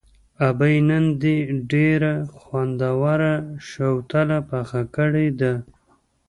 ابۍ 0.47 0.75
نن 0.87 1.05
دې 1.21 1.37
ډېره 1.71 2.13
خوندوره 2.41 3.33
شوتله 3.69 4.39
پخه 4.49 4.81
کړې 4.95 5.27
ده. 5.39 5.53